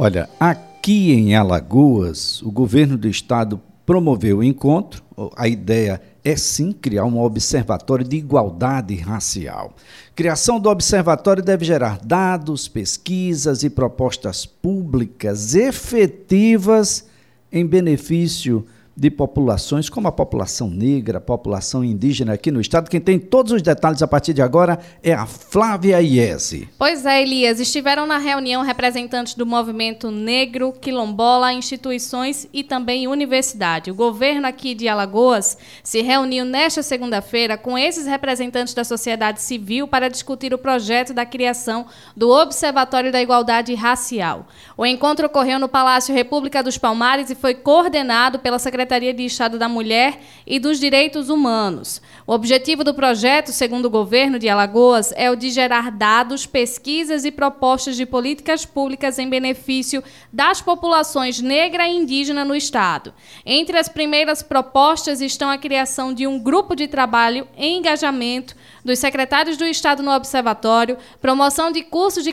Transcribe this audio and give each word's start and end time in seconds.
Olha, 0.00 0.28
aqui 0.38 1.10
em 1.10 1.34
Alagoas, 1.34 2.40
o 2.42 2.52
governo 2.52 2.96
do 2.96 3.08
estado 3.08 3.60
promoveu 3.84 4.38
o 4.38 4.44
encontro. 4.44 5.02
A 5.36 5.48
ideia 5.48 6.00
é 6.24 6.36
sim 6.36 6.70
criar 6.70 7.04
um 7.04 7.20
observatório 7.20 8.06
de 8.06 8.16
igualdade 8.16 8.94
racial. 8.94 9.74
Criação 10.14 10.60
do 10.60 10.70
observatório 10.70 11.42
deve 11.42 11.64
gerar 11.64 11.98
dados, 11.98 12.68
pesquisas 12.68 13.64
e 13.64 13.70
propostas 13.70 14.46
públicas 14.46 15.56
efetivas 15.56 17.04
em 17.50 17.66
benefício 17.66 18.64
de 18.98 19.12
populações 19.12 19.88
como 19.88 20.08
a 20.08 20.12
população 20.12 20.68
negra, 20.68 21.18
a 21.18 21.20
população 21.20 21.84
indígena 21.84 22.32
aqui 22.32 22.50
no 22.50 22.60
estado. 22.60 22.90
Quem 22.90 23.00
tem 23.00 23.16
todos 23.16 23.52
os 23.52 23.62
detalhes 23.62 24.02
a 24.02 24.08
partir 24.08 24.34
de 24.34 24.42
agora 24.42 24.80
é 25.04 25.12
a 25.12 25.24
Flávia 25.24 26.02
Iese. 26.02 26.68
Pois 26.76 27.06
é, 27.06 27.22
Elias. 27.22 27.60
Estiveram 27.60 28.08
na 28.08 28.18
reunião 28.18 28.60
representantes 28.60 29.34
do 29.34 29.46
movimento 29.46 30.10
negro, 30.10 30.72
quilombola, 30.72 31.52
instituições 31.52 32.48
e 32.52 32.64
também 32.64 33.06
universidade. 33.06 33.88
O 33.88 33.94
governo 33.94 34.48
aqui 34.48 34.74
de 34.74 34.88
Alagoas 34.88 35.56
se 35.84 36.02
reuniu 36.02 36.44
nesta 36.44 36.82
segunda-feira 36.82 37.56
com 37.56 37.78
esses 37.78 38.04
representantes 38.04 38.74
da 38.74 38.82
sociedade 38.82 39.40
civil 39.40 39.86
para 39.86 40.10
discutir 40.10 40.52
o 40.52 40.58
projeto 40.58 41.14
da 41.14 41.24
criação 41.24 41.86
do 42.16 42.30
Observatório 42.30 43.12
da 43.12 43.22
Igualdade 43.22 43.72
Racial. 43.76 44.48
O 44.76 44.84
encontro 44.84 45.26
ocorreu 45.26 45.60
no 45.60 45.68
Palácio 45.68 46.12
República 46.12 46.64
dos 46.64 46.76
Palmares 46.76 47.30
e 47.30 47.36
foi 47.36 47.54
coordenado 47.54 48.40
pela 48.40 48.58
Secretaria 48.58 48.87
Secretaria 48.88 49.12
de 49.12 49.26
Estado 49.26 49.58
da 49.58 49.68
Mulher 49.68 50.18
e 50.46 50.58
dos 50.58 50.80
Direitos 50.80 51.28
Humanos. 51.28 52.00
O 52.26 52.32
objetivo 52.32 52.82
do 52.82 52.94
projeto, 52.94 53.52
segundo 53.52 53.84
o 53.84 53.90
governo 53.90 54.38
de 54.38 54.48
Alagoas, 54.48 55.12
é 55.14 55.30
o 55.30 55.36
de 55.36 55.50
gerar 55.50 55.90
dados, 55.90 56.46
pesquisas 56.46 57.26
e 57.26 57.30
propostas 57.30 57.96
de 57.96 58.06
políticas 58.06 58.64
públicas 58.64 59.18
em 59.18 59.28
benefício 59.28 60.02
das 60.32 60.62
populações 60.62 61.38
negra 61.38 61.86
e 61.86 61.96
indígena 61.96 62.46
no 62.46 62.56
Estado. 62.56 63.12
Entre 63.44 63.76
as 63.76 63.90
primeiras 63.90 64.42
propostas 64.42 65.20
estão 65.20 65.50
a 65.50 65.58
criação 65.58 66.14
de 66.14 66.26
um 66.26 66.38
grupo 66.38 66.74
de 66.74 66.88
trabalho 66.88 67.46
em 67.58 67.76
engajamento 67.76 68.56
dos 68.82 68.98
secretários 68.98 69.58
do 69.58 69.66
Estado 69.66 70.02
no 70.02 70.12
Observatório, 70.12 70.96
promoção 71.20 71.70
de 71.70 71.82
cursos 71.82 72.24
de, 72.24 72.32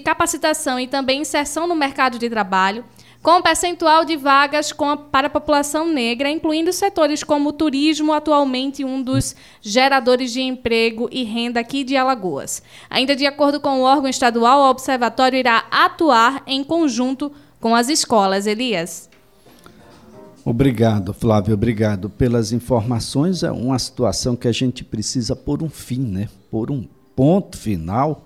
capacitação 0.00 0.78
e 0.78 0.86
também 0.86 1.22
inserção 1.22 1.66
no 1.66 1.74
mercado 1.74 2.18
de 2.18 2.28
trabalho, 2.28 2.84
com 3.28 3.42
percentual 3.42 4.06
de 4.06 4.16
vagas 4.16 4.72
a, 4.72 4.96
para 4.96 5.26
a 5.26 5.30
população 5.30 5.86
negra, 5.86 6.30
incluindo 6.30 6.72
setores 6.72 7.22
como 7.22 7.50
o 7.50 7.52
turismo, 7.52 8.14
atualmente 8.14 8.86
um 8.86 9.02
dos 9.02 9.36
geradores 9.60 10.32
de 10.32 10.40
emprego 10.40 11.10
e 11.12 11.24
renda 11.24 11.60
aqui 11.60 11.84
de 11.84 11.94
Alagoas. 11.94 12.62
Ainda 12.88 13.14
de 13.14 13.26
acordo 13.26 13.60
com 13.60 13.80
o 13.80 13.82
órgão 13.82 14.08
estadual, 14.08 14.60
o 14.60 14.70
observatório 14.70 15.38
irá 15.38 15.66
atuar 15.70 16.42
em 16.46 16.64
conjunto 16.64 17.30
com 17.60 17.74
as 17.74 17.90
escolas. 17.90 18.46
Elias. 18.46 19.10
Obrigado, 20.42 21.12
Flávio, 21.12 21.52
obrigado 21.52 22.08
pelas 22.08 22.50
informações. 22.50 23.42
É 23.42 23.52
uma 23.52 23.78
situação 23.78 24.36
que 24.36 24.48
a 24.48 24.52
gente 24.52 24.82
precisa 24.82 25.36
pôr 25.36 25.62
um 25.62 25.68
fim, 25.68 26.00
né? 26.00 26.30
Por 26.50 26.70
um 26.70 26.88
ponto 27.14 27.58
final 27.58 28.24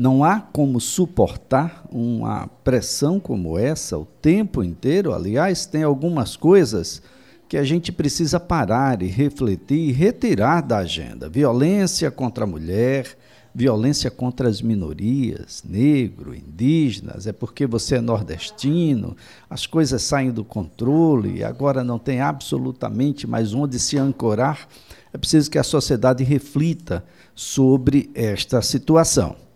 não 0.00 0.24
há 0.24 0.40
como 0.40 0.80
suportar 0.80 1.84
uma 1.92 2.46
pressão 2.64 3.20
como 3.20 3.58
essa 3.58 3.98
o 3.98 4.06
tempo 4.06 4.64
inteiro. 4.64 5.12
Aliás, 5.12 5.66
tem 5.66 5.82
algumas 5.82 6.36
coisas 6.36 7.02
que 7.46 7.58
a 7.58 7.64
gente 7.64 7.92
precisa 7.92 8.40
parar 8.40 9.02
e 9.02 9.08
refletir 9.08 9.90
e 9.90 9.92
retirar 9.92 10.62
da 10.62 10.78
agenda. 10.78 11.28
Violência 11.28 12.10
contra 12.10 12.44
a 12.44 12.46
mulher, 12.46 13.14
violência 13.54 14.10
contra 14.10 14.48
as 14.48 14.62
minorias, 14.62 15.62
negro, 15.68 16.34
indígenas, 16.34 17.26
é 17.26 17.32
porque 17.34 17.66
você 17.66 17.96
é 17.96 18.00
nordestino, 18.00 19.14
as 19.50 19.66
coisas 19.66 20.00
saem 20.00 20.30
do 20.30 20.46
controle 20.46 21.40
e 21.40 21.44
agora 21.44 21.84
não 21.84 21.98
tem 21.98 22.22
absolutamente 22.22 23.26
mais 23.26 23.52
onde 23.52 23.78
se 23.78 23.98
ancorar. 23.98 24.66
É 25.12 25.18
preciso 25.18 25.50
que 25.50 25.58
a 25.58 25.62
sociedade 25.62 26.24
reflita 26.24 27.04
sobre 27.34 28.10
esta 28.14 28.62
situação. 28.62 29.49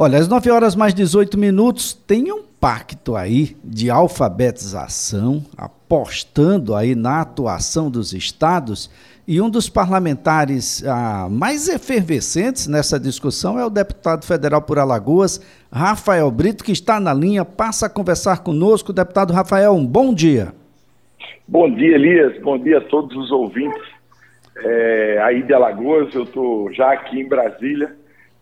Olha, 0.00 0.16
às 0.16 0.28
9 0.28 0.48
horas 0.52 0.76
mais 0.76 0.94
18 0.94 1.36
minutos, 1.36 1.92
tem 1.92 2.30
um 2.30 2.44
pacto 2.44 3.16
aí 3.16 3.56
de 3.64 3.90
alfabetização, 3.90 5.44
apostando 5.56 6.76
aí 6.76 6.94
na 6.94 7.22
atuação 7.22 7.90
dos 7.90 8.12
estados, 8.12 8.88
e 9.26 9.40
um 9.40 9.50
dos 9.50 9.68
parlamentares 9.68 10.86
ah, 10.86 11.26
mais 11.28 11.68
efervescentes 11.68 12.68
nessa 12.68 12.96
discussão 13.00 13.58
é 13.58 13.66
o 13.66 13.68
deputado 13.68 14.24
federal 14.24 14.62
por 14.62 14.78
Alagoas, 14.78 15.40
Rafael 15.68 16.30
Brito, 16.30 16.62
que 16.62 16.70
está 16.70 17.00
na 17.00 17.12
linha, 17.12 17.44
passa 17.44 17.86
a 17.86 17.90
conversar 17.90 18.44
conosco. 18.44 18.92
Deputado 18.92 19.32
Rafael, 19.32 19.72
um 19.72 19.84
bom 19.84 20.14
dia. 20.14 20.52
Bom 21.48 21.68
dia, 21.74 21.96
Elias. 21.96 22.40
Bom 22.40 22.56
dia 22.56 22.78
a 22.78 22.82
todos 22.82 23.16
os 23.16 23.32
ouvintes 23.32 23.82
é, 24.58 25.20
aí 25.24 25.42
de 25.42 25.52
Alagoas. 25.52 26.14
Eu 26.14 26.22
estou 26.22 26.72
já 26.72 26.92
aqui 26.92 27.18
em 27.18 27.28
Brasília 27.28 27.96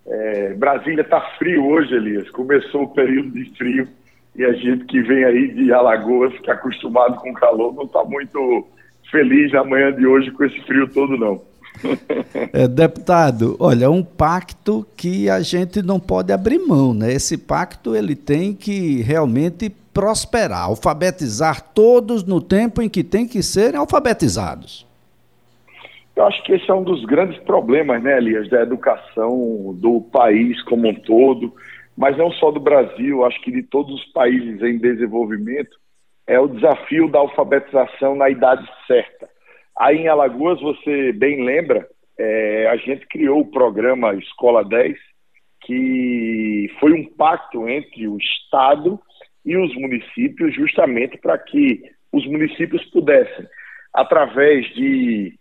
é, 0.09 0.55
Brasília 0.55 1.03
está 1.03 1.21
frio 1.39 1.67
hoje, 1.67 1.95
Elias. 1.95 2.31
Começou 2.31 2.85
o 2.85 2.89
período 2.89 3.31
de 3.31 3.45
frio 3.57 3.89
e 4.35 4.45
a 4.45 4.53
gente 4.53 4.85
que 4.85 5.01
vem 5.03 5.25
aí 5.25 5.49
de 5.53 5.73
Alagoas, 5.73 6.33
que 6.41 6.51
é 6.51 6.53
acostumado 6.53 7.17
com 7.17 7.33
calor, 7.33 7.75
não 7.75 7.85
está 7.85 8.05
muito 8.05 8.67
feliz 9.11 9.53
na 9.53 9.65
manhã 9.65 9.93
de 9.93 10.07
hoje 10.07 10.31
com 10.31 10.45
esse 10.45 10.61
frio 10.63 10.89
todo, 10.89 11.17
não. 11.17 11.41
É, 12.53 12.67
deputado, 12.67 13.57
olha, 13.59 13.91
um 13.91 14.03
pacto 14.03 14.87
que 14.97 15.29
a 15.29 15.41
gente 15.41 15.83
não 15.83 16.01
pode 16.01 16.33
abrir 16.33 16.59
mão, 16.59 16.95
né? 16.95 17.13
Esse 17.13 17.37
pacto 17.37 17.95
ele 17.95 18.15
tem 18.15 18.55
que 18.55 19.03
realmente 19.03 19.71
prosperar, 19.93 20.65
alfabetizar 20.65 21.63
todos 21.75 22.25
no 22.25 22.41
tempo 22.41 22.81
em 22.81 22.89
que 22.89 23.05
tem 23.05 23.27
que 23.27 23.43
serem 23.43 23.79
alfabetizados. 23.79 24.87
Eu 26.17 26.25
acho 26.25 26.43
que 26.45 26.55
esse 26.55 26.71
é 26.71 26.75
um 26.75 26.83
dos 26.83 27.05
grandes 27.05 27.39
problemas, 27.45 28.03
né, 28.03 28.17
Elias, 28.17 28.49
da 28.49 28.63
educação 28.63 29.77
do 29.79 30.01
país 30.01 30.63
como 30.63 30.89
um 30.89 30.95
todo, 30.95 31.55
mas 31.95 32.17
não 32.17 32.31
só 32.33 32.51
do 32.51 32.59
Brasil, 32.59 33.23
acho 33.25 33.39
que 33.43 33.53
de 33.53 33.63
todos 33.63 33.95
os 33.95 34.05
países 34.13 34.63
em 34.63 34.79
desenvolvimento, 34.79 35.77
é 36.27 36.41
o 36.41 36.49
desafio 36.49 37.09
da 37.09 37.19
alfabetização 37.19 38.17
na 38.17 38.31
idade 38.31 38.67
certa. 38.87 39.29
Aí 39.79 39.99
em 39.99 40.09
Alagoas, 40.09 40.59
você 40.61 41.13
bem 41.13 41.45
lembra, 41.45 41.87
é, 42.19 42.67
a 42.69 42.77
gente 42.77 43.07
criou 43.09 43.41
o 43.41 43.51
programa 43.51 44.15
Escola 44.15 44.65
10, 44.65 44.97
que 45.67 46.71
foi 46.81 46.95
um 46.95 47.05
pacto 47.05 47.69
entre 47.69 48.09
o 48.09 48.17
Estado 48.17 48.99
e 49.45 49.55
os 49.55 49.75
municípios, 49.77 50.55
justamente 50.55 51.19
para 51.19 51.37
que 51.37 51.83
os 52.11 52.27
municípios 52.27 52.83
pudessem, 52.87 53.47
através 53.93 54.67
de 54.75 55.35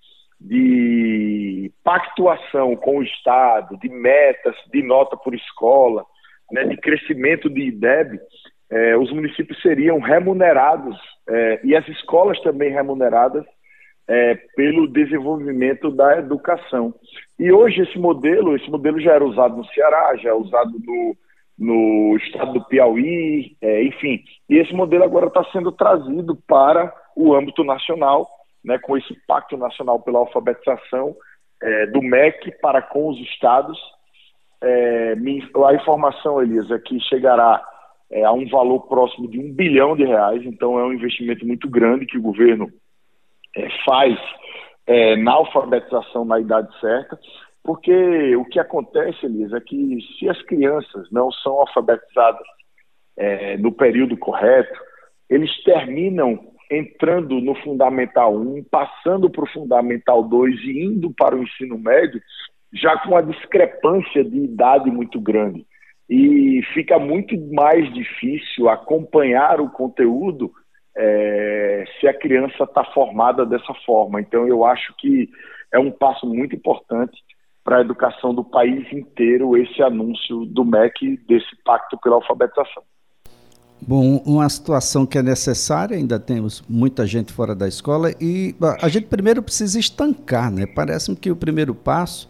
de 0.46 1.72
pactuação 1.84 2.76
com 2.76 3.00
o 3.00 3.04
Estado, 3.04 3.78
de 3.78 3.90
metas, 3.90 4.56
de 4.72 4.84
nota 4.84 5.18
por 5.18 5.34
escola, 5.34 6.06
né, 6.52 6.66
de 6.66 6.78
crescimento 6.78 7.50
de 7.50 7.62
IDEB, 7.62 8.20
é, 8.70 8.96
os 8.98 9.12
municípios 9.12 9.60
seriam 9.62 10.00
remunerados 10.00 10.96
é, 11.28 11.60
e 11.64 11.76
as 11.76 11.88
escolas 11.88 12.40
também 12.42 12.72
remuneradas 12.72 13.44
é, 14.08 14.36
pelo 14.56 14.88
desenvolvimento 14.88 15.90
da 15.90 16.20
educação. 16.20 16.94
E 17.40 17.52
hoje 17.52 17.82
esse 17.82 17.98
modelo, 17.98 18.56
esse 18.56 18.70
modelo 18.70 19.00
já 19.00 19.14
era 19.14 19.26
usado 19.26 19.58
no 19.58 19.66
Ceará, 19.66 20.16
já 20.18 20.30
é 20.30 20.34
usado 20.34 20.74
no, 20.86 21.16
no 21.58 22.18
estado 22.18 22.54
do 22.54 22.66
Piauí, 22.66 23.58
enfim. 23.62 24.24
E 24.48 24.58
esse 24.58 24.74
modelo 24.74 25.04
agora 25.04 25.28
está 25.28 25.44
sendo 25.46 25.72
trazido 25.72 26.38
para 26.48 26.94
o 27.16 27.34
âmbito 27.34 27.64
nacional 27.64 28.28
né, 28.66 28.80
com 28.80 28.98
esse 28.98 29.16
Pacto 29.28 29.56
Nacional 29.56 30.02
pela 30.02 30.20
Alfabetização 30.20 31.16
é, 31.62 31.86
do 31.88 32.02
MEC 32.02 32.52
para 32.62 32.82
com 32.82 33.10
os 33.10 33.20
estados. 33.20 33.80
É, 34.62 35.14
a 35.14 35.74
informação, 35.74 36.42
Elisa, 36.42 36.76
é 36.76 36.80
que 36.80 37.00
chegará 37.02 37.64
é, 38.12 38.24
a 38.24 38.32
um 38.32 38.48
valor 38.50 38.82
próximo 38.88 39.30
de 39.30 39.40
um 39.40 39.54
bilhão 39.54 39.96
de 39.96 40.04
reais, 40.04 40.44
então 40.44 40.80
é 40.80 40.84
um 40.84 40.94
investimento 40.94 41.46
muito 41.46 41.70
grande 41.70 42.06
que 42.06 42.18
o 42.18 42.22
governo 42.22 42.70
é, 43.56 43.68
faz 43.86 44.18
é, 44.88 45.16
na 45.16 45.34
alfabetização 45.34 46.26
na 46.26 46.40
idade 46.40 46.68
certa, 46.80 47.18
porque 47.64 48.36
o 48.36 48.46
que 48.46 48.60
acontece, 48.60 49.26
Elisa, 49.26 49.58
é 49.58 49.62
que 49.62 50.00
se 50.20 50.30
as 50.30 50.40
crianças 50.44 51.10
não 51.12 51.32
são 51.32 51.54
alfabetizadas 51.60 52.46
no 53.60 53.72
período 53.72 54.18
correto, 54.18 54.78
eles 55.30 55.50
terminam 55.64 56.38
entrando 56.70 57.40
no 57.42 57.56
Fundamental 57.56 58.36
1, 58.36 58.64
passando 58.70 59.30
para 59.30 59.44
o 59.44 59.50
Fundamental 59.52 60.24
2 60.24 60.56
e 60.62 60.84
indo 60.86 61.12
para 61.12 61.36
o 61.36 61.44
ensino 61.44 61.78
médio, 61.78 62.22
já 62.74 62.98
com 63.00 63.10
uma 63.10 63.24
discrepância 63.24 64.24
de 64.24 64.38
idade 64.38 64.90
muito 64.90 65.20
grande. 65.20 65.66
E 66.10 66.62
fica 66.74 67.00
muito 67.00 67.36
mais 67.54 67.92
difícil 67.94 68.70
acompanhar 68.70 69.60
o 69.60 69.70
conteúdo 69.70 70.52
é, 70.96 71.84
se 72.00 72.08
a 72.08 72.14
criança 72.14 72.64
está 72.64 72.84
formada 72.86 73.46
dessa 73.46 73.74
forma. 73.86 74.22
Então, 74.22 74.48
eu 74.48 74.64
acho 74.64 74.94
que 74.98 75.30
é 75.72 75.80
um 75.80 75.92
passo 75.92 76.28
muito 76.28 76.56
importante 76.56 77.18
para 77.64 77.78
a 77.78 77.82
educação 77.82 78.34
do 78.34 78.44
país 78.44 78.92
inteiro 78.94 79.58
esse 79.58 79.82
anúncio 79.82 80.46
do 80.46 80.64
MEC 80.64 81.18
desse 81.28 81.56
pacto 81.64 81.98
pela 81.98 82.16
alfabetização. 82.18 82.84
Bom, 83.88 84.18
uma 84.26 84.50
situação 84.50 85.06
que 85.06 85.16
é 85.16 85.22
necessária, 85.22 85.96
ainda 85.96 86.20
temos 86.20 86.64
muita 86.68 87.06
gente 87.06 87.32
fora 87.32 87.54
da 87.54 87.68
escola 87.68 88.10
e 88.20 88.56
a 88.82 88.90
gente 88.90 89.06
primeiro 89.06 89.44
precisa 89.44 89.80
estancar, 89.80 90.52
né? 90.52 90.66
Parece-me 90.66 91.16
que 91.16 91.30
o 91.30 91.36
primeiro 91.36 91.76
passo 91.76 92.28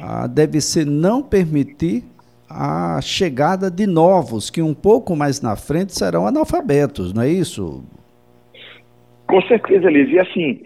ah, 0.00 0.26
deve 0.26 0.62
ser 0.62 0.86
não 0.86 1.22
permitir 1.22 2.04
a 2.48 3.02
chegada 3.02 3.70
de 3.70 3.86
novos, 3.86 4.48
que 4.48 4.62
um 4.62 4.72
pouco 4.72 5.14
mais 5.14 5.42
na 5.42 5.56
frente 5.56 5.92
serão 5.92 6.26
analfabetos, 6.26 7.12
não 7.12 7.22
é 7.22 7.28
isso? 7.28 7.84
Com 9.26 9.42
certeza, 9.42 9.90
Liz. 9.90 10.08
E 10.08 10.18
assim, 10.18 10.62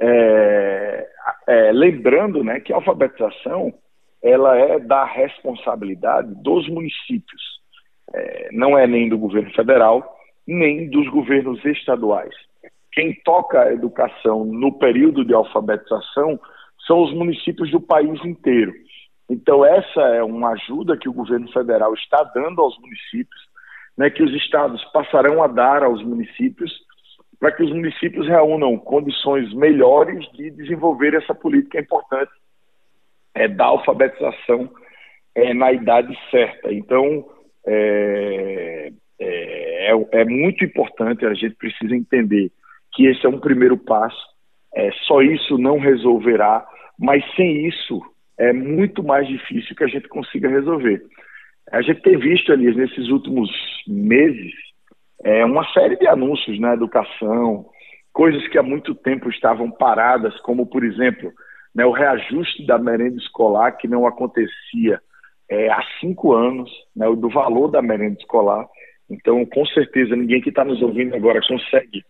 é, 0.00 1.06
é, 1.46 1.72
lembrando 1.72 2.42
né, 2.42 2.60
que 2.60 2.72
a 2.72 2.76
alfabetização 2.76 3.74
ela 4.22 4.56
é 4.56 4.78
da 4.78 5.04
responsabilidade 5.04 6.32
dos 6.42 6.66
municípios 6.70 7.51
é, 8.14 8.48
não 8.52 8.78
é 8.78 8.86
nem 8.86 9.08
do 9.08 9.18
governo 9.18 9.50
federal, 9.52 10.16
nem 10.46 10.88
dos 10.88 11.08
governos 11.08 11.64
estaduais. 11.64 12.34
Quem 12.92 13.14
toca 13.24 13.62
a 13.62 13.72
educação 13.72 14.44
no 14.44 14.72
período 14.78 15.24
de 15.24 15.32
alfabetização 15.32 16.38
são 16.86 17.02
os 17.02 17.12
municípios 17.14 17.70
do 17.70 17.80
país 17.80 18.22
inteiro. 18.24 18.72
Então, 19.30 19.64
essa 19.64 20.00
é 20.00 20.22
uma 20.22 20.50
ajuda 20.50 20.96
que 20.96 21.08
o 21.08 21.12
governo 21.12 21.50
federal 21.52 21.94
está 21.94 22.22
dando 22.34 22.60
aos 22.60 22.78
municípios, 22.78 23.40
né, 23.96 24.10
que 24.10 24.22
os 24.22 24.32
estados 24.34 24.84
passarão 24.92 25.42
a 25.42 25.46
dar 25.46 25.82
aos 25.82 26.02
municípios, 26.02 26.70
para 27.38 27.52
que 27.52 27.62
os 27.62 27.70
municípios 27.70 28.28
reúnam 28.28 28.76
condições 28.78 29.52
melhores 29.54 30.24
de 30.32 30.50
desenvolver 30.50 31.14
essa 31.14 31.34
política 31.34 31.80
importante 31.80 32.30
é, 33.34 33.48
da 33.48 33.64
alfabetização 33.64 34.70
é, 35.34 35.54
na 35.54 35.72
idade 35.72 36.16
certa. 36.30 36.72
Então, 36.72 37.24
é, 37.66 38.92
é, 39.20 39.92
é, 39.92 40.20
é, 40.20 40.24
muito 40.24 40.64
importante, 40.64 41.24
a 41.24 41.34
gente 41.34 41.54
precisa 41.56 41.94
entender 41.94 42.50
que 42.92 43.06
esse 43.06 43.24
é 43.24 43.28
um 43.28 43.40
primeiro 43.40 43.76
passo, 43.76 44.20
é, 44.74 44.90
só 45.06 45.22
isso 45.22 45.58
não 45.58 45.78
resolverá, 45.78 46.66
mas 46.98 47.24
sem 47.34 47.66
isso 47.66 48.02
é 48.38 48.52
muito 48.52 49.02
mais 49.02 49.26
difícil 49.28 49.76
que 49.76 49.84
a 49.84 49.88
gente 49.88 50.08
consiga 50.08 50.48
resolver. 50.48 51.02
A 51.70 51.80
gente 51.82 52.02
tem 52.02 52.18
visto 52.18 52.52
ali 52.52 52.74
nesses 52.74 53.08
últimos 53.08 53.50
meses 53.86 54.52
é, 55.24 55.44
uma 55.44 55.64
série 55.72 55.96
de 55.96 56.06
anúncios 56.08 56.58
na 56.58 56.74
educação, 56.74 57.66
coisas 58.12 58.46
que 58.48 58.58
há 58.58 58.62
muito 58.62 58.94
tempo 58.94 59.30
estavam 59.30 59.70
paradas, 59.70 60.38
como, 60.40 60.66
por 60.66 60.84
exemplo, 60.84 61.32
né, 61.74 61.84
o 61.86 61.92
reajuste 61.92 62.66
da 62.66 62.78
merenda 62.78 63.16
escolar, 63.16 63.72
que 63.72 63.88
não 63.88 64.06
acontecia 64.06 65.00
é, 65.50 65.68
há 65.70 65.82
cinco 66.00 66.32
anos, 66.32 66.70
né, 66.94 67.06
do 67.14 67.28
valor 67.28 67.68
da 67.68 67.82
merenda 67.82 68.18
escolar. 68.18 68.66
Então, 69.10 69.44
com 69.46 69.66
certeza, 69.66 70.16
ninguém 70.16 70.40
que 70.40 70.48
está 70.48 70.64
nos 70.64 70.80
ouvindo 70.80 71.14
agora 71.14 71.40
consegue 71.46 72.02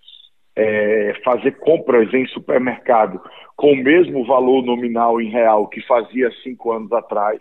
é, 0.57 1.15
fazer 1.25 1.53
compras 1.59 2.13
em 2.13 2.27
supermercado 2.27 3.21
com 3.57 3.73
o 3.73 3.77
mesmo 3.77 4.25
valor 4.25 4.65
nominal 4.65 5.21
em 5.21 5.31
real 5.31 5.69
que 5.69 5.81
fazia 5.87 6.31
cinco 6.43 6.73
anos 6.73 6.93
atrás. 6.93 7.39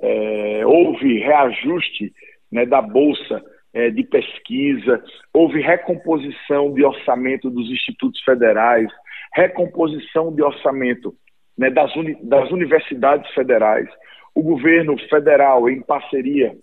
É, 0.00 0.62
houve 0.66 1.18
reajuste 1.18 2.12
né, 2.50 2.64
da 2.64 2.80
bolsa 2.80 3.42
é, 3.72 3.90
de 3.90 4.02
pesquisa, 4.02 5.02
houve 5.32 5.60
recomposição 5.60 6.72
de 6.72 6.84
orçamento 6.84 7.50
dos 7.50 7.70
institutos 7.70 8.20
federais, 8.22 8.88
recomposição 9.34 10.34
de 10.34 10.42
orçamento 10.42 11.14
né, 11.56 11.70
das, 11.70 11.94
uni 11.96 12.16
das 12.22 12.50
universidades 12.50 13.30
federais 13.34 13.88
o 14.38 14.42
governo 14.42 14.96
federal, 15.08 15.68
em 15.68 15.82
parceria 15.82 16.56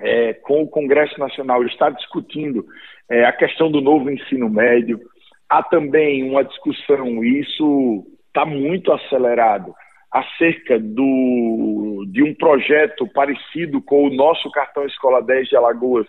é, 0.00 0.32
com 0.32 0.62
o 0.62 0.68
Congresso 0.68 1.20
Nacional, 1.20 1.62
está 1.64 1.90
discutindo 1.90 2.64
é, 3.10 3.26
a 3.26 3.32
questão 3.32 3.70
do 3.70 3.82
novo 3.82 4.10
ensino 4.10 4.48
médio. 4.48 4.98
Há 5.46 5.62
também 5.62 6.22
uma 6.26 6.42
discussão, 6.42 7.22
e 7.22 7.40
isso 7.40 8.06
está 8.28 8.46
muito 8.46 8.90
acelerado, 8.90 9.74
acerca 10.10 10.78
do, 10.78 12.06
de 12.08 12.22
um 12.22 12.34
projeto 12.34 13.06
parecido 13.12 13.82
com 13.82 14.06
o 14.06 14.14
nosso 14.14 14.50
cartão 14.50 14.86
Escola 14.86 15.20
10 15.20 15.48
de 15.48 15.56
Alagoas, 15.56 16.06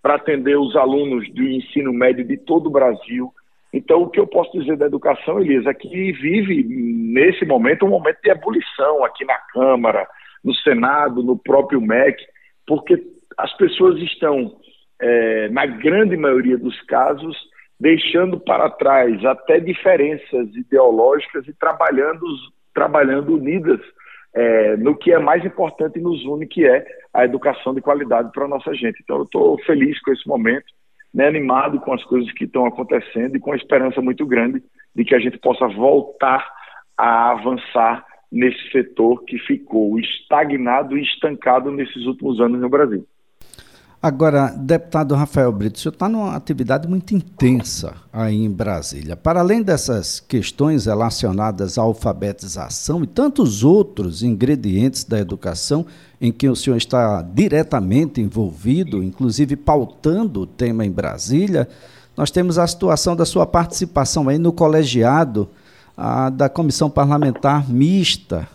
para 0.00 0.14
atender 0.14 0.56
os 0.56 0.74
alunos 0.76 1.30
do 1.34 1.42
ensino 1.42 1.92
médio 1.92 2.24
de 2.24 2.38
todo 2.38 2.68
o 2.68 2.72
Brasil. 2.72 3.30
Então, 3.70 4.00
o 4.00 4.08
que 4.08 4.18
eu 4.18 4.26
posso 4.26 4.58
dizer 4.58 4.78
da 4.78 4.86
educação, 4.86 5.40
Elisa, 5.40 5.70
é 5.70 5.74
que 5.74 5.88
vive, 6.12 6.64
nesse 6.64 7.44
momento, 7.44 7.84
um 7.84 7.90
momento 7.90 8.18
de 8.22 8.30
ebulição 8.30 9.04
aqui 9.04 9.26
na 9.26 9.36
Câmara, 9.52 10.08
no 10.44 10.54
Senado, 10.54 11.22
no 11.22 11.38
próprio 11.38 11.80
MEC, 11.80 12.22
porque 12.66 13.02
as 13.36 13.54
pessoas 13.56 14.00
estão, 14.00 14.56
é, 15.00 15.48
na 15.48 15.66
grande 15.66 16.16
maioria 16.16 16.58
dos 16.58 16.80
casos, 16.82 17.36
deixando 17.78 18.40
para 18.40 18.70
trás 18.70 19.24
até 19.24 19.60
diferenças 19.60 20.54
ideológicas 20.54 21.46
e 21.46 21.52
trabalhando, 21.52 22.26
trabalhando 22.74 23.36
unidas 23.36 23.80
é, 24.34 24.76
no 24.76 24.96
que 24.96 25.12
é 25.12 25.18
mais 25.18 25.44
importante 25.44 25.98
e 25.98 26.02
nos 26.02 26.24
une, 26.24 26.46
que 26.46 26.66
é 26.66 26.84
a 27.14 27.24
educação 27.24 27.74
de 27.74 27.80
qualidade 27.80 28.30
para 28.32 28.44
a 28.44 28.48
nossa 28.48 28.74
gente. 28.74 29.00
Então, 29.02 29.18
eu 29.18 29.22
estou 29.24 29.58
feliz 29.64 30.00
com 30.02 30.12
esse 30.12 30.26
momento, 30.28 30.66
né, 31.14 31.26
animado 31.26 31.80
com 31.80 31.92
as 31.92 32.04
coisas 32.04 32.30
que 32.32 32.44
estão 32.44 32.66
acontecendo 32.66 33.36
e 33.36 33.40
com 33.40 33.52
a 33.52 33.56
esperança 33.56 34.00
muito 34.00 34.26
grande 34.26 34.62
de 34.94 35.04
que 35.04 35.14
a 35.14 35.18
gente 35.18 35.38
possa 35.38 35.66
voltar 35.68 36.46
a 36.96 37.30
avançar 37.30 38.04
nesse 38.30 38.70
setor 38.70 39.24
que 39.24 39.38
ficou 39.38 39.98
estagnado 39.98 40.96
e 40.96 41.02
estancado 41.02 41.70
nesses 41.70 42.06
últimos 42.06 42.40
anos 42.40 42.60
no 42.60 42.68
Brasil. 42.68 43.06
Agora, 44.00 44.50
deputado 44.56 45.12
Rafael 45.16 45.50
Brito, 45.50 45.74
o 45.74 45.78
senhor 45.80 45.92
está 45.92 46.08
numa 46.08 46.36
atividade 46.36 46.86
muito 46.86 47.16
intensa 47.16 47.96
aí 48.12 48.44
em 48.44 48.50
Brasília. 48.50 49.16
Para 49.16 49.40
além 49.40 49.60
dessas 49.60 50.20
questões 50.20 50.86
relacionadas 50.86 51.76
à 51.78 51.82
alfabetização 51.82 53.02
e 53.02 53.08
tantos 53.08 53.64
outros 53.64 54.22
ingredientes 54.22 55.02
da 55.02 55.18
educação 55.18 55.84
em 56.20 56.30
que 56.30 56.48
o 56.48 56.54
senhor 56.54 56.76
está 56.76 57.22
diretamente 57.22 58.20
envolvido, 58.20 59.02
inclusive 59.02 59.56
pautando 59.56 60.42
o 60.42 60.46
tema 60.46 60.86
em 60.86 60.92
Brasília, 60.92 61.68
nós 62.16 62.30
temos 62.30 62.56
a 62.56 62.68
situação 62.68 63.16
da 63.16 63.24
sua 63.24 63.46
participação 63.46 64.28
aí 64.28 64.38
no 64.38 64.52
colegiado 64.52 65.48
da 66.32 66.48
Comissão 66.48 66.88
Parlamentar 66.88 67.68
Mista 67.68 68.46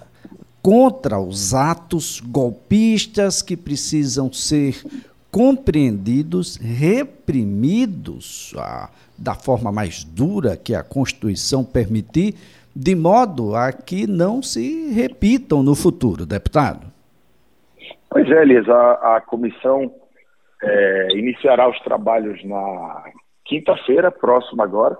contra 0.61 1.19
os 1.19 1.53
atos 1.53 2.21
golpistas 2.21 3.41
que 3.41 3.57
precisam 3.57 4.31
ser 4.31 4.81
compreendidos, 5.29 6.55
reprimidos 6.55 8.53
da 9.17 9.35
forma 9.35 9.73
mais 9.73 10.05
dura 10.05 10.55
que 10.55 10.73
a 10.73 10.83
Constituição 10.83 11.65
permitir, 11.65 12.35
de 12.73 12.95
modo 12.95 13.55
a 13.55 13.73
que 13.73 14.07
não 14.07 14.41
se 14.41 14.89
repitam 14.93 15.61
no 15.61 15.75
futuro, 15.75 16.25
deputado. 16.25 16.87
Pois 18.09 18.29
é, 18.29 18.41
Elias, 18.41 18.69
a, 18.69 19.17
a 19.17 19.21
comissão 19.21 19.91
é, 20.61 21.07
iniciará 21.17 21.69
os 21.69 21.79
trabalhos 21.81 22.41
na 22.45 23.03
quinta-feira, 23.43 24.09
próxima 24.11 24.63
agora, 24.63 24.97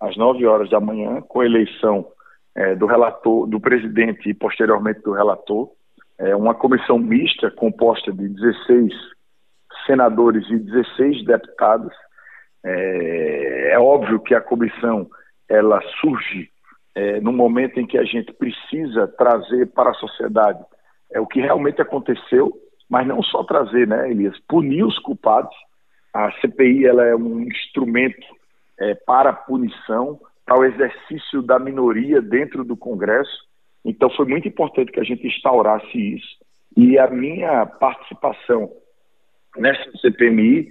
às 0.00 0.16
9 0.16 0.44
horas 0.46 0.70
da 0.70 0.80
manhã, 0.80 1.20
com 1.22 1.40
a 1.40 1.46
eleição 1.46 2.06
é, 2.54 2.74
do 2.74 2.86
relator, 2.86 3.46
do 3.46 3.60
presidente 3.60 4.28
e 4.28 4.34
posteriormente 4.34 5.00
do 5.02 5.12
relator. 5.12 5.70
É 6.18 6.34
uma 6.34 6.54
comissão 6.54 6.98
mista 6.98 7.50
composta 7.50 8.12
de 8.12 8.28
16 8.28 8.92
senadores 9.86 10.48
e 10.50 10.56
16 10.56 11.24
deputados. 11.24 11.92
É, 12.64 13.72
é 13.72 13.78
óbvio 13.78 14.20
que 14.20 14.34
a 14.34 14.40
comissão 14.40 15.08
ela 15.48 15.80
surge 16.00 16.50
é, 16.94 17.20
no 17.20 17.32
momento 17.32 17.78
em 17.78 17.86
que 17.86 17.98
a 17.98 18.04
gente 18.04 18.32
precisa 18.32 19.06
trazer 19.06 19.66
para 19.66 19.90
a 19.90 19.94
sociedade 19.94 20.64
é 21.12 21.20
o 21.20 21.26
que 21.26 21.40
realmente 21.40 21.80
aconteceu, 21.80 22.52
mas 22.88 23.06
não 23.06 23.22
só 23.22 23.44
trazer, 23.44 23.86
né, 23.86 24.10
Elias, 24.10 24.36
punir 24.48 24.84
os 24.84 24.98
culpados. 24.98 25.54
A 26.12 26.32
CPI 26.40 26.86
ela 26.86 27.04
é 27.04 27.14
um 27.14 27.42
instrumento 27.42 28.26
é, 28.78 28.94
para 28.94 29.32
punição, 29.32 30.20
para 30.44 30.58
o 30.58 30.64
exercício 30.64 31.42
da 31.42 31.58
minoria 31.58 32.20
dentro 32.20 32.64
do 32.64 32.76
Congresso. 32.76 33.44
Então, 33.84 34.10
foi 34.10 34.26
muito 34.26 34.46
importante 34.46 34.92
que 34.92 35.00
a 35.00 35.04
gente 35.04 35.26
instaurasse 35.26 35.96
isso. 35.96 36.36
E 36.76 36.98
a 36.98 37.08
minha 37.08 37.66
participação 37.66 38.70
nessa 39.56 39.90
CPMI 39.98 40.68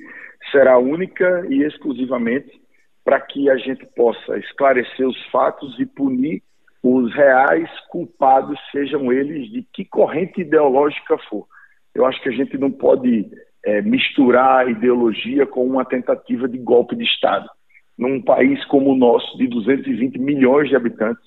será 0.51 0.77
única 0.77 1.45
e 1.49 1.63
exclusivamente 1.63 2.61
para 3.03 3.19
que 3.19 3.49
a 3.49 3.57
gente 3.57 3.85
possa 3.95 4.37
esclarecer 4.37 5.07
os 5.07 5.25
fatos 5.27 5.79
e 5.79 5.85
punir 5.85 6.41
os 6.81 7.13
reais 7.13 7.69
culpados, 7.89 8.59
sejam 8.71 9.11
eles 9.11 9.51
de 9.51 9.63
que 9.73 9.85
corrente 9.85 10.41
ideológica 10.41 11.17
for. 11.29 11.47
Eu 11.93 12.05
acho 12.05 12.21
que 12.21 12.29
a 12.29 12.31
gente 12.31 12.57
não 12.57 12.71
pode 12.71 13.27
é, 13.65 13.81
misturar 13.81 14.69
ideologia 14.69 15.47
com 15.47 15.65
uma 15.65 15.83
tentativa 15.83 16.47
de 16.47 16.57
golpe 16.59 16.95
de 16.95 17.03
Estado 17.03 17.49
num 17.97 18.21
país 18.21 18.63
como 18.65 18.91
o 18.91 18.97
nosso, 18.97 19.37
de 19.37 19.47
220 19.47 20.19
milhões 20.19 20.69
de 20.69 20.75
habitantes, 20.75 21.23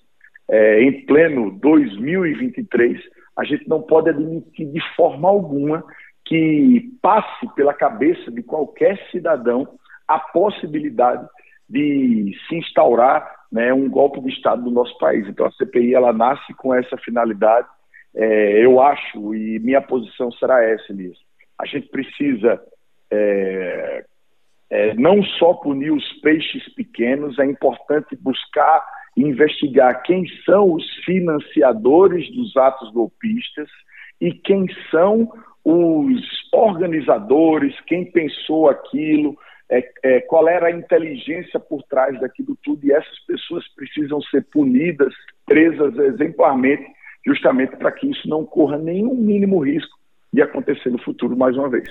é, 0.51 0.83
em 0.83 1.05
pleno 1.05 1.59
2023, 1.61 3.01
a 3.37 3.45
gente 3.45 3.69
não 3.69 3.83
pode 3.83 4.11
admitir 4.11 4.67
de 4.67 4.81
forma 4.95 5.29
alguma 5.29 5.85
que 6.25 6.91
passe 7.01 7.47
pela 7.55 7.73
cabeça 7.73 8.31
de 8.31 8.43
qualquer 8.43 8.99
cidadão 9.11 9.67
a 10.07 10.19
possibilidade 10.19 11.27
de 11.69 12.35
se 12.49 12.57
instaurar 12.57 13.31
né, 13.53 13.73
um 13.73 13.89
golpe 13.89 14.21
de 14.21 14.31
Estado 14.31 14.63
no 14.63 14.71
nosso 14.71 14.97
país. 14.99 15.27
Então 15.27 15.47
a 15.47 15.53
CPI 15.53 15.95
ela 15.95 16.13
nasce 16.13 16.53
com 16.55 16.75
essa 16.75 16.97
finalidade. 16.99 17.69
É, 18.15 18.65
eu 18.65 18.81
acho, 18.81 19.35
e 19.35 19.59
minha 19.59 19.81
posição 19.81 20.31
será 20.33 20.65
essa, 20.65 20.91
Elias. 20.91 21.17
A 21.59 21.67
gente 21.67 21.89
precisa 21.89 22.61
é, 23.11 24.05
é, 24.71 24.95
não 24.95 25.23
só 25.23 25.55
punir 25.55 25.93
os 25.93 26.13
peixes 26.21 26.69
pequenos, 26.75 27.39
é 27.39 27.45
importante 27.45 28.17
buscar 28.17 28.85
e 29.17 29.23
investigar 29.23 30.03
quem 30.03 30.25
são 30.45 30.73
os 30.73 30.85
financiadores 31.05 32.31
dos 32.35 32.57
atos 32.57 32.91
golpistas 32.93 33.69
e 34.21 34.33
quem 34.33 34.67
são 34.91 35.31
os 35.65 36.23
organizadores, 36.53 37.79
quem 37.87 38.05
pensou 38.11 38.69
aquilo, 38.69 39.37
é, 39.71 39.87
é, 40.03 40.21
qual 40.23 40.49
era 40.49 40.69
a 40.69 40.73
inteligência 40.73 41.61
por 41.61 41.83
trás 41.85 42.19
daquilo 42.21 42.57
tudo, 42.63 42.87
e 42.87 42.93
essas 42.93 43.19
pessoas 43.27 43.67
precisam 43.75 44.21
ser 44.23 44.47
punidas, 44.51 45.13
presas 45.47 45.97
exemplarmente, 45.99 46.87
justamente 47.27 47.77
para 47.77 47.93
que 47.93 48.11
isso 48.11 48.29
não 48.29 48.45
corra 48.47 48.79
nenhum 48.79 49.15
mínimo 49.15 49.59
risco 49.61 49.99
de 50.33 50.43
acontecer 50.43 50.91
no 50.91 51.03
futuro 51.03 51.37
mais 51.37 51.57
uma 51.57 51.69
vez. 51.69 51.89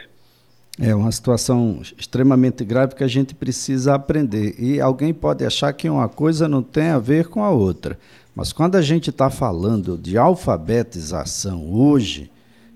É 0.80 0.94
uma 0.94 1.12
situação 1.12 1.82
extremamente 1.98 2.64
grave 2.64 2.94
que 2.94 3.04
a 3.04 3.08
gente 3.08 3.34
precisa 3.34 3.96
aprender. 3.96 4.56
E 4.60 4.80
alguém 4.80 5.12
pode 5.12 5.44
achar 5.44 5.74
que 5.74 5.90
uma 5.90 6.08
coisa 6.08 6.48
não 6.48 6.62
tem 6.62 6.90
a 6.90 7.00
ver 7.00 7.28
com 7.30 7.44
a 7.44 7.50
outra. 7.50 7.98
Mas 8.36 8.54
quando 8.54 8.76
a 8.76 8.82
gente 8.82 9.10
está 9.10 9.32
falando 9.32 9.98
de 9.98 10.20
alfabetização 10.20 11.74
hoje, 11.74 12.30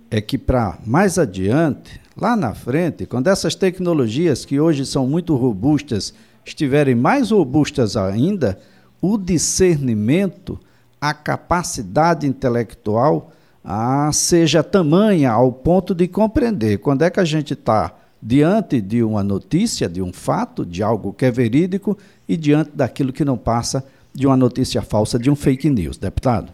é 0.10 0.20
que 0.20 0.36
para 0.36 0.80
mais 0.84 1.20
adiante, 1.20 2.02
lá 2.18 2.36
na 2.36 2.56
frente, 2.56 3.06
quando 3.06 3.28
essas 3.28 3.54
tecnologias 3.54 4.46
que 4.46 4.60
hoje 4.60 4.84
são 4.84 5.06
muito 5.06 5.36
robustas 5.36 6.12
estiverem 6.44 6.96
mais 6.96 7.30
robustas 7.30 7.96
ainda, 7.96 8.60
o 9.00 9.16
discernimento, 9.16 10.60
a 11.00 11.14
capacidade 11.14 12.26
intelectual 12.26 13.32
ah, 13.64 14.10
seja 14.12 14.64
tamanha 14.64 15.32
ao 15.32 15.52
ponto 15.52 15.94
de 15.94 16.08
compreender 16.08 16.80
quando 16.80 17.04
é 17.04 17.10
que 17.10 17.20
a 17.20 17.26
gente 17.26 17.54
está 17.54 17.96
diante 18.22 18.80
de 18.82 19.04
uma 19.04 19.24
notícia, 19.24 19.90
de 19.90 20.02
um 20.02 20.14
fato, 20.14 20.66
de 20.66 20.84
algo 20.84 21.14
que 21.14 21.26
é 21.26 21.32
verídico 21.32 21.98
e 22.28 22.38
diante 22.38 22.72
daquilo 22.76 23.14
que 23.14 23.26
não 23.26 23.38
passa 23.38 23.84
de 24.14 24.28
uma 24.28 24.38
notícia 24.38 24.82
falsa, 24.82 25.18
de 25.18 25.30
um 25.30 25.36
fake 25.36 25.70
news, 25.70 25.98
deputado. 25.98 26.52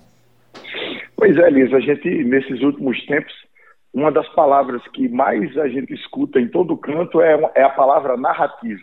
Pois 1.16 1.36
é, 1.36 1.50
Liz, 1.50 1.74
a 1.74 1.80
gente, 1.80 2.24
nesses 2.24 2.62
últimos 2.62 3.04
tempos, 3.06 3.34
uma 3.94 4.12
das 4.12 4.28
palavras 4.30 4.82
que 4.94 5.10
mais 5.10 5.58
a 5.58 5.68
gente 5.68 5.94
escuta 5.94 6.40
em 6.40 6.48
todo 6.48 6.78
canto 6.78 7.20
é, 7.22 7.52
é 7.56 7.64
a 7.64 7.70
palavra 7.70 8.16
narrativa. 8.16 8.82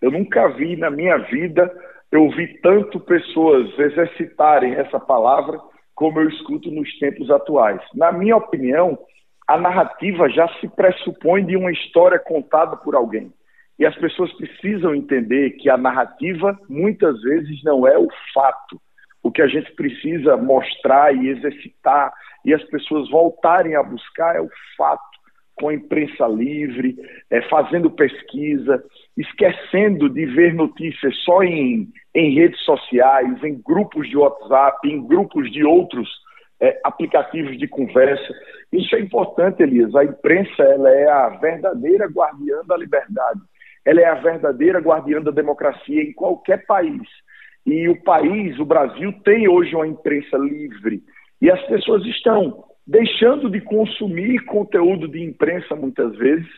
Eu 0.00 0.10
nunca 0.10 0.48
vi 0.48 0.76
na 0.76 0.90
minha 0.90 1.18
vida, 1.18 1.70
eu 2.10 2.30
vi 2.30 2.46
tanto 2.60 2.98
pessoas 3.00 3.78
exercitarem 3.78 4.74
essa 4.74 4.98
palavra 4.98 5.60
como 5.94 6.20
eu 6.20 6.28
escuto 6.28 6.70
nos 6.70 6.98
tempos 6.98 7.30
atuais. 7.30 7.80
Na 7.94 8.10
minha 8.10 8.36
opinião, 8.36 8.98
a 9.46 9.56
narrativa 9.58 10.28
já 10.28 10.48
se 10.60 10.68
pressupõe 10.68 11.44
de 11.44 11.56
uma 11.56 11.70
história 11.70 12.18
contada 12.18 12.76
por 12.76 12.94
alguém. 12.94 13.32
E 13.78 13.84
as 13.84 13.94
pessoas 13.96 14.32
precisam 14.34 14.94
entender 14.94 15.50
que 15.52 15.68
a 15.68 15.76
narrativa 15.76 16.58
muitas 16.68 17.20
vezes 17.22 17.62
não 17.64 17.86
é 17.86 17.98
o 17.98 18.08
fato. 18.32 18.80
O 19.22 19.30
que 19.30 19.42
a 19.42 19.48
gente 19.48 19.72
precisa 19.74 20.36
mostrar 20.36 21.14
e 21.14 21.28
exercitar 21.28 22.12
e 22.44 22.54
as 22.54 22.62
pessoas 22.64 23.08
voltarem 23.10 23.74
a 23.74 23.82
buscar 23.82 24.36
é 24.36 24.40
o 24.40 24.50
fato 24.76 25.13
com 25.56 25.68
a 25.68 25.74
imprensa 25.74 26.26
livre, 26.26 26.96
é, 27.30 27.42
fazendo 27.42 27.90
pesquisa, 27.90 28.82
esquecendo 29.16 30.08
de 30.08 30.26
ver 30.26 30.54
notícias 30.54 31.16
só 31.24 31.42
em, 31.42 31.88
em 32.14 32.34
redes 32.34 32.60
sociais, 32.60 33.42
em 33.42 33.60
grupos 33.64 34.08
de 34.08 34.16
WhatsApp, 34.16 34.88
em 34.88 35.06
grupos 35.06 35.50
de 35.52 35.64
outros 35.64 36.08
é, 36.60 36.80
aplicativos 36.84 37.56
de 37.58 37.68
conversa. 37.68 38.32
Isso 38.72 38.94
é 38.96 39.00
importante, 39.00 39.62
Elias. 39.62 39.94
A 39.94 40.04
imprensa 40.04 40.62
ela 40.62 40.90
é 40.90 41.08
a 41.08 41.28
verdadeira 41.28 42.06
guardiã 42.06 42.62
da 42.66 42.76
liberdade. 42.76 43.40
Ela 43.84 44.00
é 44.00 44.06
a 44.06 44.14
verdadeira 44.14 44.80
guardiã 44.80 45.20
da 45.20 45.30
democracia 45.30 46.02
em 46.02 46.12
qualquer 46.12 46.64
país. 46.66 47.02
E 47.66 47.88
o 47.88 48.02
país, 48.02 48.58
o 48.58 48.64
Brasil, 48.64 49.12
tem 49.24 49.48
hoje 49.48 49.74
uma 49.74 49.86
imprensa 49.86 50.36
livre. 50.36 51.02
E 51.40 51.50
as 51.50 51.62
pessoas 51.66 52.04
estão 52.06 52.64
deixando 52.86 53.50
de 53.50 53.60
consumir 53.60 54.44
conteúdo 54.44 55.08
de 55.08 55.22
imprensa 55.22 55.74
muitas 55.74 56.14
vezes 56.16 56.48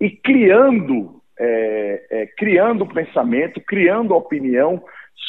e 0.00 0.10
criando, 0.10 1.20
é, 1.38 2.06
é, 2.10 2.26
criando 2.36 2.86
pensamento, 2.86 3.60
criando 3.60 4.14
opinião 4.14 4.82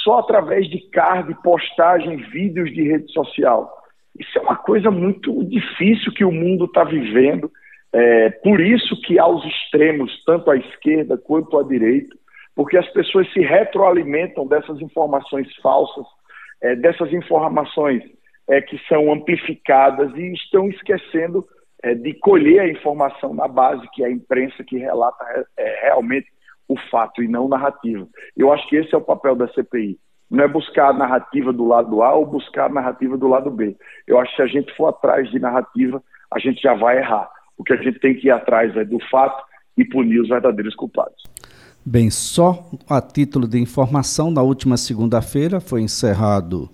só 0.04 0.20
através 0.20 0.68
de 0.70 0.80
card, 0.90 1.34
postagem, 1.44 2.18
vídeos 2.32 2.74
de 2.74 2.84
rede 2.84 3.12
social. 3.12 3.72
Isso 4.18 4.38
é 4.38 4.42
uma 4.42 4.56
coisa 4.56 4.90
muito 4.90 5.44
difícil 5.46 6.12
que 6.14 6.26
o 6.26 6.32
mundo 6.32 6.66
está 6.66 6.84
vivendo. 6.84 7.52
É, 7.94 8.30
por 8.30 8.60
isso 8.60 9.00
que 9.02 9.20
há 9.20 9.28
os 9.28 9.46
extremos, 9.46 10.12
tanto 10.26 10.50
à 10.50 10.58
esquerda 10.58 11.18
quanto 11.18 11.58
à 11.58 11.64
direita, 11.64 12.16
porque 12.56 12.78
as 12.78 12.88
pessoas 12.90 13.32
se 13.32 13.40
retroalimentam 13.40 14.48
dessas 14.48 14.82
informações 14.82 15.48
falsas, 15.62 16.06
é, 16.62 16.76
dessas 16.76 17.14
informações 17.14 18.04
é, 18.50 18.62
que 18.62 18.77
são 18.88 19.12
amplificadas 19.12 20.16
e 20.16 20.34
estão 20.34 20.70
esquecendo 20.70 21.46
é, 21.84 21.94
de 21.94 22.13
colher 22.13 22.62
a 22.62 22.68
informação 22.68 23.34
na 23.34 23.48
base, 23.48 23.88
que 23.94 24.04
é 24.04 24.08
a 24.08 24.12
imprensa 24.12 24.63
que 24.63 24.77
relata 24.77 25.24
é, 25.58 25.82
realmente 25.84 26.27
o 26.68 26.77
fato 26.89 27.24
e 27.24 27.27
não 27.27 27.48
narrativa. 27.48 28.08
Eu 28.36 28.51
acho 28.51 28.68
que 28.68 28.75
esse 28.75 28.94
é 28.94 28.98
o 28.98 29.01
papel 29.01 29.36
da 29.36 29.48
CPI. 29.50 29.98
Não 30.30 30.44
é 30.44 30.48
buscar 30.48 30.89
a 30.89 30.94
narrativa 30.94 31.54
do 31.54 31.66
lado 31.66 32.01
A 32.04 32.13
ou 32.13 32.25
buscar 32.25 32.66
a 32.66 32.74
narrativa 32.74 33.18
do 33.18 33.27
lado 33.27 33.50
B. 33.50 33.77
Eu 34.06 34.20
acho 34.20 34.32
que 34.32 34.36
se 34.38 34.42
a 34.42 34.48
gente 34.48 34.75
for 34.75 34.88
atrás 34.88 35.30
de 35.30 35.39
narrativa, 35.39 36.04
a 36.34 36.39
gente 36.39 36.62
já 36.62 36.74
vai 36.74 36.98
errar. 36.98 37.30
O 37.58 37.63
que 37.63 37.74
a 37.74 37.77
gente 37.77 38.00
tem 38.00 38.13
que 38.13 38.27
ir 38.27 38.32
atrás 38.32 38.75
é 38.75 38.84
do 38.84 39.00
fato 39.10 39.42
e 39.77 39.86
punir 39.86 40.20
os 40.20 40.27
verdadeiros 40.27 40.75
culpados. 40.75 41.24
Bem, 41.86 42.10
só 42.10 42.70
a 42.89 43.01
título 43.01 43.48
de 43.48 43.58
informação, 43.58 44.30
na 44.30 44.42
última 44.42 44.75
segunda-feira 44.75 45.62
foi 45.62 45.82
encerrado 45.82 46.70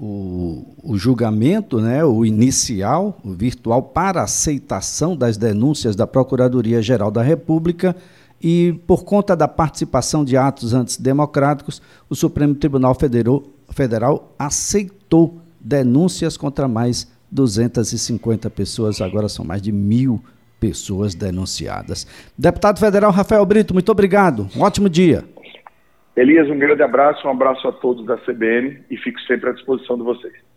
o, 0.00 0.64
o, 0.82 0.96
julgamento, 0.96 1.78
né, 1.78 2.02
o 2.02 2.24
inicial, 2.24 3.20
o 3.22 3.32
virtual, 3.32 3.82
para 3.82 4.22
aceitação 4.22 5.14
das 5.14 5.36
denúncias 5.36 5.94
da 5.94 6.06
Procuradoria-Geral 6.06 7.10
da 7.10 7.20
República 7.20 7.94
e, 8.40 8.80
por 8.86 9.04
conta 9.04 9.36
da 9.36 9.46
participação 9.46 10.24
de 10.24 10.38
atos 10.38 10.72
antidemocráticos, 10.72 11.82
o 12.08 12.16
Supremo 12.16 12.54
Tribunal 12.54 12.94
Federal, 12.94 13.42
Federal 13.68 14.32
aceitou 14.38 15.38
denúncias 15.60 16.34
contra 16.38 16.66
mais 16.66 17.06
250 17.30 18.48
pessoas, 18.48 19.02
agora 19.02 19.28
são 19.28 19.44
mais 19.44 19.60
de 19.60 19.70
mil 19.70 20.18
pessoas 20.58 21.14
denunciadas. 21.14 22.06
Deputado 22.36 22.80
Federal 22.80 23.12
Rafael 23.12 23.44
Brito, 23.44 23.74
muito 23.74 23.92
obrigado. 23.92 24.48
Um 24.56 24.62
ótimo 24.62 24.88
dia. 24.88 25.24
Elias, 26.16 26.48
um 26.48 26.58
grande 26.58 26.82
abraço, 26.82 27.26
um 27.26 27.30
abraço 27.30 27.66
a 27.68 27.72
todos 27.72 28.04
da 28.04 28.16
CBN 28.18 28.84
e 28.90 28.96
fico 28.96 29.20
sempre 29.22 29.50
à 29.50 29.52
disposição 29.52 29.96
de 29.96 30.02
vocês. 30.02 30.49